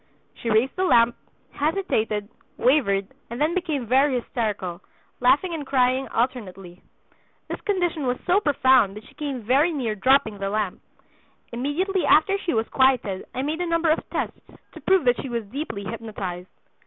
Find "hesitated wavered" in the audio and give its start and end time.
1.51-3.09